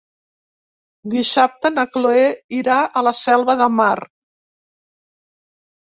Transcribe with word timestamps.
Dissabte 1.13 1.69
na 1.75 1.83
Chloé 1.97 2.25
irà 2.61 2.79
a 3.03 3.07
la 3.11 3.15
Selva 3.21 3.59
de 3.63 3.71
Mar. 3.81 3.99